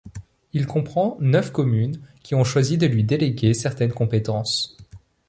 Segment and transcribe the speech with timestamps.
[0.53, 4.75] Il comprend neuf communes qui ont choisi de lui déléguer certaines compétences.